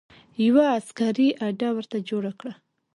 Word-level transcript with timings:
یوه 0.45 0.63
عسکري 0.77 1.27
اډه 1.47 1.69
ورته 1.75 1.97
جوړه 2.09 2.31
کړه. 2.39 2.53